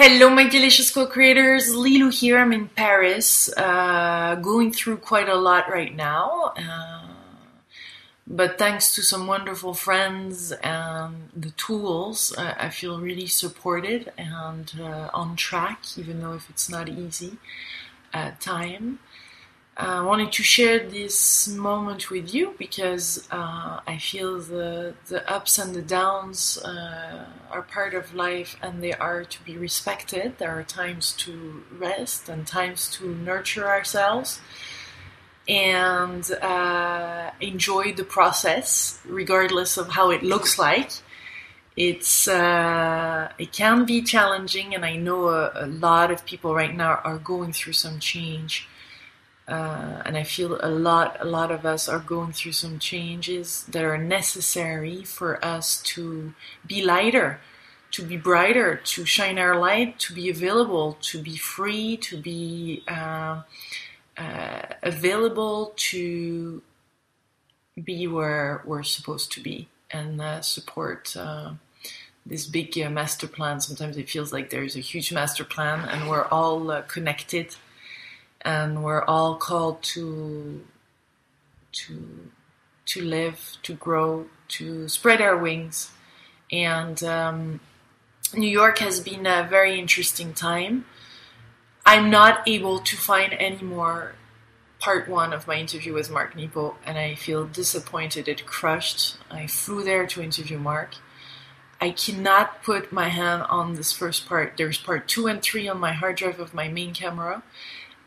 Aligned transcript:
Hello, 0.00 0.30
my 0.30 0.48
delicious 0.48 0.92
co-creators. 0.92 1.74
Lilou 1.74 2.16
here. 2.16 2.38
I'm 2.38 2.52
in 2.52 2.68
Paris, 2.68 3.52
uh, 3.56 4.36
going 4.36 4.70
through 4.72 4.98
quite 4.98 5.28
a 5.28 5.34
lot 5.34 5.68
right 5.68 5.92
now. 5.92 6.52
Uh, 6.56 7.08
but 8.24 8.58
thanks 8.58 8.94
to 8.94 9.02
some 9.02 9.26
wonderful 9.26 9.74
friends 9.74 10.52
and 10.62 11.30
the 11.34 11.50
tools, 11.50 12.32
uh, 12.38 12.54
I 12.56 12.68
feel 12.68 13.00
really 13.00 13.26
supported 13.26 14.12
and 14.16 14.72
uh, 14.80 15.10
on 15.12 15.34
track, 15.34 15.80
even 15.98 16.20
though 16.20 16.34
if 16.34 16.48
it's 16.48 16.70
not 16.70 16.88
easy 16.88 17.38
at 18.14 18.40
time. 18.40 19.00
I 19.78 20.00
wanted 20.02 20.32
to 20.32 20.42
share 20.42 20.80
this 20.80 21.46
moment 21.46 22.10
with 22.10 22.34
you 22.34 22.54
because 22.58 23.28
uh, 23.30 23.78
I 23.86 23.98
feel 23.98 24.40
the 24.40 24.94
the 25.06 25.20
ups 25.30 25.56
and 25.56 25.72
the 25.72 25.82
downs 25.82 26.58
uh, 26.58 27.26
are 27.52 27.62
part 27.62 27.94
of 27.94 28.12
life 28.12 28.56
and 28.60 28.82
they 28.82 28.92
are 28.92 29.22
to 29.24 29.44
be 29.44 29.56
respected. 29.56 30.38
There 30.38 30.50
are 30.50 30.64
times 30.64 31.12
to 31.18 31.62
rest 31.70 32.28
and 32.28 32.44
times 32.44 32.90
to 32.96 33.14
nurture 33.14 33.68
ourselves 33.68 34.40
and 35.48 36.28
uh, 36.42 37.30
enjoy 37.40 37.92
the 37.92 38.04
process, 38.04 39.00
regardless 39.06 39.76
of 39.76 39.90
how 39.90 40.10
it 40.10 40.24
looks 40.24 40.58
like. 40.58 40.90
It's 41.76 42.26
uh, 42.26 43.30
it 43.38 43.52
can 43.52 43.84
be 43.84 44.02
challenging, 44.02 44.74
and 44.74 44.84
I 44.84 44.96
know 44.96 45.28
a, 45.28 45.52
a 45.54 45.66
lot 45.66 46.10
of 46.10 46.26
people 46.26 46.52
right 46.52 46.74
now 46.74 47.00
are 47.04 47.18
going 47.18 47.52
through 47.52 47.74
some 47.74 48.00
change 48.00 48.68
uh, 49.48 50.02
and 50.04 50.16
I 50.16 50.24
feel 50.24 50.58
a 50.60 50.68
lot, 50.68 51.16
a 51.20 51.24
lot 51.24 51.50
of 51.50 51.64
us 51.64 51.88
are 51.88 52.00
going 52.00 52.32
through 52.32 52.52
some 52.52 52.78
changes 52.78 53.64
that 53.70 53.82
are 53.82 53.96
necessary 53.96 55.02
for 55.04 55.42
us 55.42 55.82
to 55.94 56.34
be 56.66 56.84
lighter, 56.84 57.40
to 57.92 58.02
be 58.02 58.18
brighter, 58.18 58.76
to 58.76 59.06
shine 59.06 59.38
our 59.38 59.58
light, 59.58 59.98
to 60.00 60.12
be 60.12 60.28
available, 60.28 60.98
to 61.00 61.22
be 61.22 61.38
free, 61.38 61.96
to 61.96 62.18
be 62.18 62.84
uh, 62.88 63.40
uh, 64.18 64.62
available, 64.82 65.72
to 65.76 66.60
be 67.82 68.06
where 68.06 68.62
we're 68.66 68.82
supposed 68.82 69.32
to 69.32 69.40
be, 69.40 69.66
and 69.90 70.20
uh, 70.20 70.42
support 70.42 71.16
uh, 71.16 71.52
this 72.26 72.44
big 72.44 72.76
master 72.90 73.26
plan. 73.26 73.62
Sometimes 73.62 73.96
it 73.96 74.10
feels 74.10 74.30
like 74.30 74.50
there's 74.50 74.76
a 74.76 74.80
huge 74.80 75.10
master 75.10 75.44
plan, 75.44 75.88
and 75.88 76.10
we're 76.10 76.26
all 76.26 76.82
connected 76.82 77.56
and 78.42 78.82
we're 78.84 79.04
all 79.04 79.36
called 79.36 79.82
to 79.82 80.64
to 81.72 82.30
to 82.86 83.02
live, 83.02 83.58
to 83.62 83.74
grow, 83.74 84.26
to 84.48 84.88
spread 84.88 85.20
our 85.20 85.36
wings. 85.36 85.90
And 86.50 87.02
um, 87.04 87.60
New 88.34 88.48
York 88.48 88.78
has 88.78 89.00
been 89.00 89.26
a 89.26 89.46
very 89.48 89.78
interesting 89.78 90.32
time. 90.32 90.86
I'm 91.84 92.10
not 92.10 92.46
able 92.48 92.78
to 92.80 92.96
find 92.96 93.34
any 93.34 93.62
more 93.62 94.14
part 94.78 95.08
one 95.08 95.32
of 95.32 95.46
my 95.46 95.56
interview 95.56 95.92
with 95.92 96.10
Mark 96.10 96.36
Nepo, 96.36 96.76
and 96.86 96.98
I 96.98 97.14
feel 97.14 97.46
disappointed. 97.46 98.28
It 98.28 98.46
crushed. 98.46 99.16
I 99.30 99.46
flew 99.46 99.82
there 99.82 100.06
to 100.06 100.22
interview 100.22 100.58
Mark. 100.58 100.94
I 101.80 101.90
cannot 101.90 102.62
put 102.62 102.92
my 102.92 103.08
hand 103.08 103.42
on 103.48 103.74
this 103.74 103.92
first 103.92 104.26
part. 104.26 104.54
There's 104.56 104.78
part 104.78 105.08
two 105.08 105.26
and 105.26 105.40
three 105.42 105.68
on 105.68 105.78
my 105.78 105.92
hard 105.92 106.16
drive 106.16 106.40
of 106.40 106.54
my 106.54 106.68
main 106.68 106.92
camera, 106.92 107.42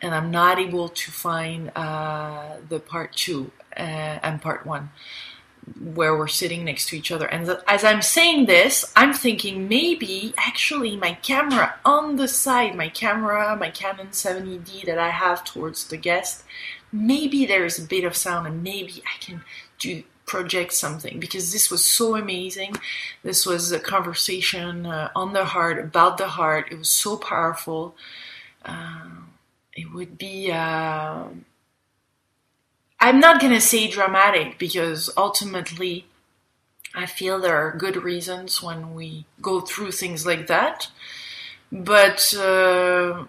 and 0.00 0.14
I'm 0.14 0.30
not 0.30 0.58
able 0.58 0.88
to 0.88 1.10
find 1.10 1.70
uh, 1.74 2.56
the 2.68 2.80
part 2.80 3.14
two 3.14 3.50
uh, 3.76 3.80
and 4.22 4.40
part 4.40 4.66
one 4.66 4.90
where 5.80 6.16
we're 6.16 6.28
sitting 6.28 6.64
next 6.64 6.88
to 6.88 6.96
each 6.96 7.10
other. 7.12 7.26
And 7.26 7.58
as 7.66 7.84
I'm 7.84 8.02
saying 8.02 8.46
this, 8.46 8.90
I'm 8.96 9.12
thinking 9.12 9.68
maybe 9.68 10.32
actually 10.36 10.96
my 10.96 11.14
camera 11.14 11.74
on 11.84 12.16
the 12.16 12.28
side, 12.28 12.74
my 12.74 12.88
camera, 12.88 13.54
my 13.56 13.70
Canon 13.70 14.08
70D 14.08 14.84
that 14.86 14.98
I 14.98 15.10
have 15.10 15.44
towards 15.44 15.88
the 15.88 15.96
guest, 15.96 16.44
maybe 16.90 17.44
there's 17.44 17.78
a 17.78 17.86
bit 17.86 18.04
of 18.04 18.16
sound 18.16 18.46
and 18.46 18.62
maybe 18.62 19.02
I 19.04 19.22
can 19.22 19.42
do 19.78 20.04
project 20.24 20.74
something 20.74 21.18
because 21.18 21.52
this 21.52 21.70
was 21.70 21.84
so 21.84 22.14
amazing. 22.14 22.74
This 23.22 23.46
was 23.46 23.72
a 23.72 23.80
conversation 23.80 24.86
uh, 24.86 25.10
on 25.16 25.32
the 25.32 25.44
heart, 25.44 25.78
about 25.78 26.18
the 26.18 26.28
heart. 26.28 26.68
It 26.70 26.78
was 26.78 26.90
so 26.90 27.16
powerful. 27.16 27.96
Uh, 28.64 29.06
it 29.78 29.92
would 29.94 30.18
be 30.18 30.50
uh, 30.50 31.24
i'm 33.00 33.20
not 33.20 33.40
going 33.40 33.52
to 33.52 33.60
say 33.60 33.86
dramatic 33.88 34.58
because 34.58 35.08
ultimately 35.16 36.06
i 36.94 37.06
feel 37.06 37.38
there 37.38 37.56
are 37.56 37.76
good 37.84 37.96
reasons 37.96 38.60
when 38.60 38.92
we 38.94 39.24
go 39.40 39.60
through 39.60 39.92
things 39.92 40.26
like 40.26 40.46
that. 40.48 40.88
But 41.70 42.34
uh, 42.34 43.26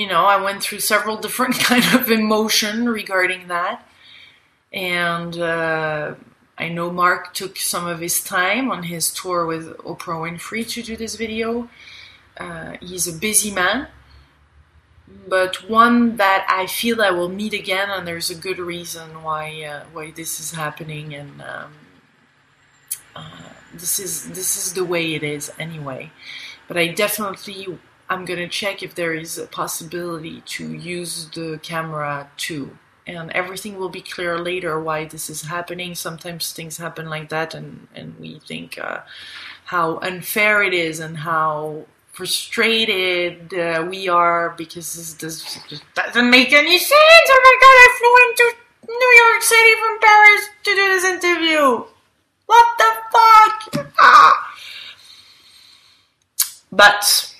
you 0.00 0.08
know 0.08 0.24
i 0.34 0.42
went 0.42 0.62
through 0.62 0.80
several 0.80 1.16
different 1.26 1.56
kind 1.70 1.84
of 1.94 2.10
emotion 2.10 2.88
regarding 2.88 3.48
that. 3.48 3.86
And 4.72 5.38
uh, 5.38 6.14
i 6.58 6.68
know 6.68 6.90
mark 6.90 7.32
took 7.32 7.54
some 7.58 7.86
of 7.86 8.00
his 8.00 8.16
time 8.24 8.72
on 8.74 8.82
his 8.94 9.04
tour 9.18 9.46
with 9.46 9.64
oprah 9.90 10.20
winfrey 10.24 10.68
to 10.72 10.82
do 10.82 10.96
this 10.96 11.14
video. 11.14 11.68
Uh, 12.36 12.72
he's 12.80 13.06
a 13.06 13.16
busy 13.26 13.52
man 13.52 13.86
but 15.06 15.68
one 15.68 16.16
that 16.16 16.46
I 16.48 16.66
feel 16.66 17.02
I 17.02 17.10
will 17.10 17.28
meet 17.28 17.52
again, 17.52 17.90
and 17.90 18.06
there's 18.06 18.30
a 18.30 18.34
good 18.34 18.58
reason 18.58 19.22
why 19.22 19.62
uh, 19.62 19.84
why 19.92 20.10
this 20.10 20.40
is 20.40 20.52
happening, 20.52 21.14
and 21.14 21.42
um, 21.42 21.72
uh, 23.14 23.52
this 23.72 23.98
is 23.98 24.30
this 24.30 24.56
is 24.56 24.72
the 24.74 24.84
way 24.84 25.14
it 25.14 25.22
is 25.22 25.52
anyway. 25.58 26.10
But 26.68 26.78
I 26.78 26.88
definitely 26.88 27.78
I'm 28.08 28.24
gonna 28.24 28.48
check 28.48 28.82
if 28.82 28.94
there 28.94 29.14
is 29.14 29.38
a 29.38 29.46
possibility 29.46 30.42
to 30.46 30.72
use 30.72 31.28
the 31.30 31.60
camera 31.62 32.30
too, 32.36 32.78
and 33.06 33.30
everything 33.32 33.76
will 33.78 33.90
be 33.90 34.00
clear 34.02 34.38
later 34.38 34.80
why 34.80 35.04
this 35.04 35.28
is 35.28 35.42
happening. 35.42 35.94
Sometimes 35.94 36.52
things 36.52 36.78
happen 36.78 37.10
like 37.10 37.28
that, 37.28 37.54
and 37.54 37.88
and 37.94 38.18
we 38.18 38.40
think 38.40 38.78
uh, 38.78 39.00
how 39.66 39.98
unfair 39.98 40.62
it 40.62 40.74
is 40.74 41.00
and 41.00 41.18
how 41.18 41.86
frustrated 42.14 43.52
uh, 43.52 43.84
we 43.90 44.08
are 44.08 44.54
because 44.56 44.94
this, 44.94 45.14
this, 45.14 45.60
doesn't 45.94 46.30
make 46.30 46.52
any 46.52 46.78
sense. 46.78 47.28
Oh 47.28 47.40
my 47.44 47.56
god, 47.60 47.76
I 47.82 47.88
flew 47.98 48.16
into 48.28 48.46
New 48.88 49.12
York 49.24 49.42
City 49.42 49.74
from 49.80 49.98
Paris 50.00 50.48
to 50.62 50.70
do 50.70 50.88
this 50.88 51.04
interview. 51.04 51.84
What 52.46 52.66
the 52.78 52.92
fuck? 53.12 53.86
Ah. 54.00 54.54
But 56.70 57.34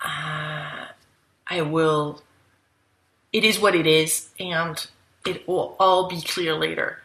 uh, 0.00 0.86
I 1.48 1.62
will. 1.62 2.22
It 3.32 3.44
is 3.44 3.58
what 3.58 3.74
it 3.74 3.86
is, 3.86 4.28
and 4.38 4.86
it 5.26 5.48
will 5.48 5.74
all 5.80 6.08
be 6.08 6.20
clear 6.20 6.54
later. 6.54 7.03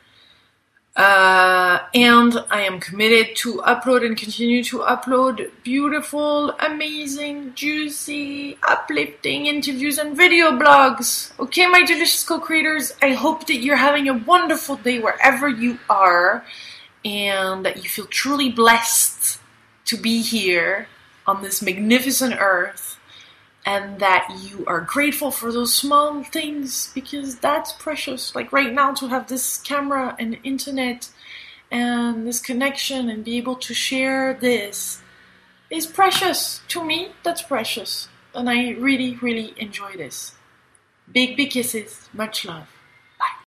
Uh, 0.95 1.79
and 1.93 2.43
I 2.49 2.61
am 2.61 2.79
committed 2.79 3.35
to 3.37 3.57
upload 3.57 4.05
and 4.05 4.17
continue 4.17 4.63
to 4.65 4.79
upload 4.79 5.49
beautiful, 5.63 6.51
amazing, 6.59 7.53
juicy, 7.55 8.57
uplifting 8.67 9.45
interviews 9.45 9.97
and 9.97 10.17
video 10.17 10.51
blogs. 10.51 11.31
Okay, 11.39 11.67
my 11.67 11.85
delicious 11.85 12.23
co 12.23 12.39
creators, 12.39 12.91
I 13.01 13.13
hope 13.13 13.47
that 13.47 13.57
you're 13.57 13.77
having 13.77 14.09
a 14.09 14.17
wonderful 14.17 14.75
day 14.75 14.99
wherever 14.99 15.47
you 15.47 15.79
are 15.89 16.43
and 17.05 17.65
that 17.65 17.77
you 17.77 17.89
feel 17.89 18.05
truly 18.07 18.51
blessed 18.51 19.39
to 19.85 19.95
be 19.95 20.21
here 20.21 20.87
on 21.25 21.41
this 21.41 21.61
magnificent 21.61 22.35
earth 22.39 22.98
and 23.65 23.99
that 23.99 24.27
you 24.41 24.65
are 24.65 24.81
grateful 24.81 25.31
for 25.31 25.51
those 25.51 25.73
small 25.73 26.23
things 26.23 26.91
because 26.93 27.37
that's 27.39 27.71
precious. 27.73 28.33
Like 28.33 28.51
right 28.51 28.73
now, 28.73 28.93
to 28.93 29.07
have 29.07 29.27
this 29.27 29.57
camera 29.57 30.15
and 30.17 30.37
internet 30.43 31.09
and 31.71 32.25
this 32.25 32.39
connection 32.39 33.09
and 33.09 33.23
be 33.23 33.37
able 33.37 33.55
to 33.57 33.73
share 33.73 34.33
this 34.33 35.01
is 35.69 35.85
precious. 35.85 36.61
To 36.69 36.83
me, 36.83 37.09
that's 37.23 37.41
precious. 37.41 38.07
And 38.33 38.49
I 38.49 38.71
really, 38.71 39.15
really 39.15 39.53
enjoy 39.57 39.93
this. 39.93 40.33
Big, 41.11 41.37
big 41.37 41.51
kisses. 41.51 42.09
Much 42.13 42.45
love. 42.45 42.78